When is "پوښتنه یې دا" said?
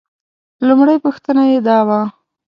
1.05-1.77